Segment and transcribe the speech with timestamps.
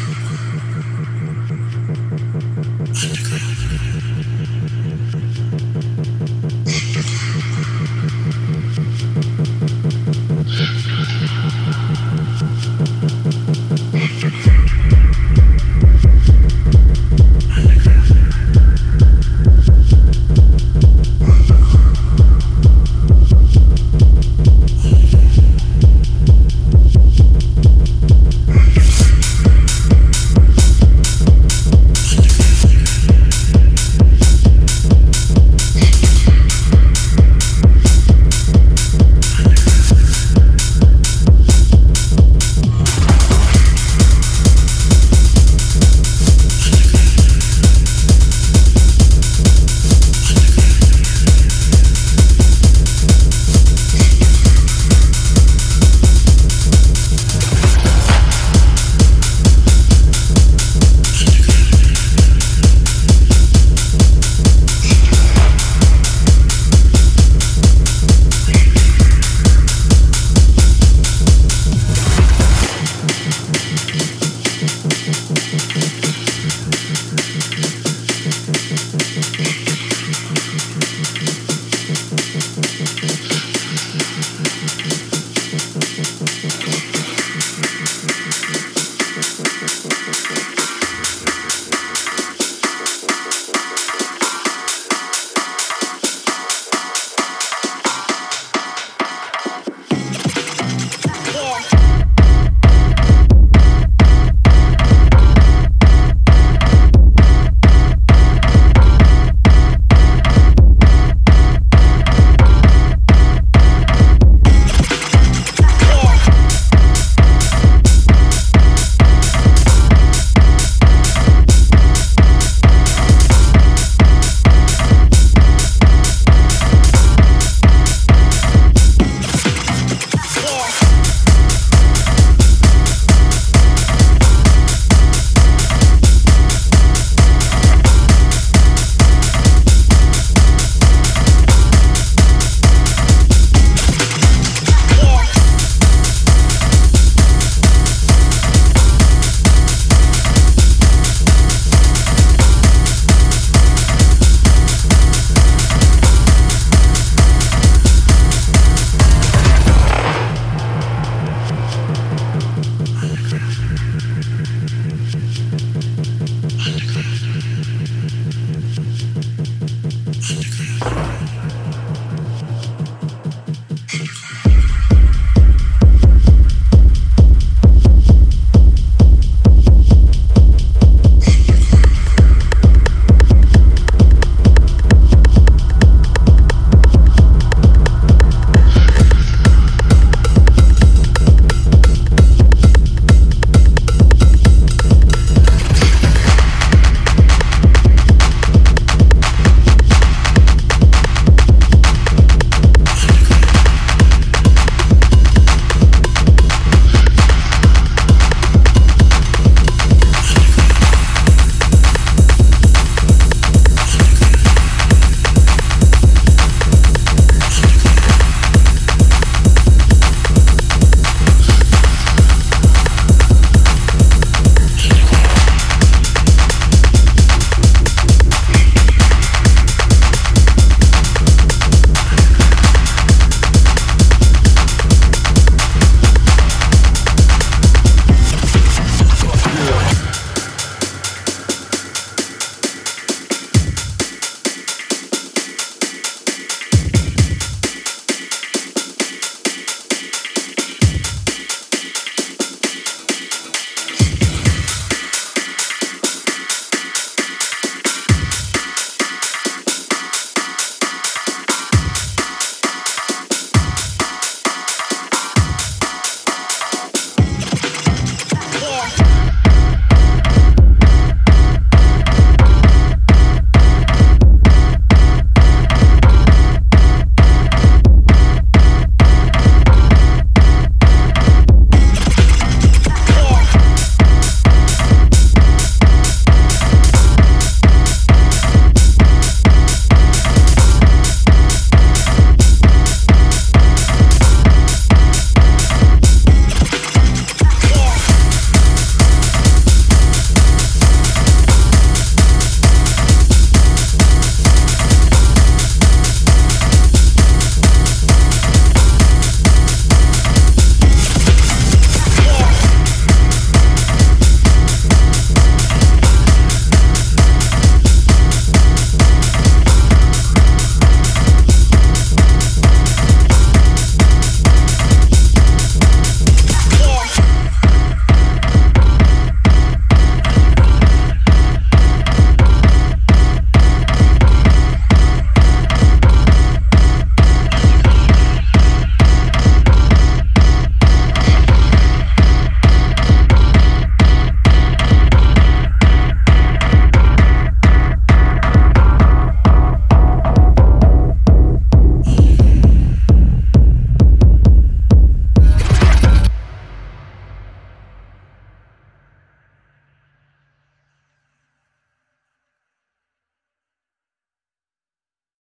[0.00, 0.97] ¡Gracias!